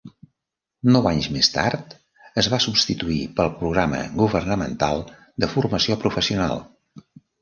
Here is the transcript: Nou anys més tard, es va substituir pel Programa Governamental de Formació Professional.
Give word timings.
Nou 0.93 1.09
anys 1.09 1.25
més 1.33 1.49
tard, 1.57 1.93
es 2.43 2.49
va 2.53 2.59
substituir 2.65 3.19
pel 3.41 3.53
Programa 3.59 3.99
Governamental 4.23 5.05
de 5.45 5.51
Formació 5.53 5.99
Professional. 6.07 6.65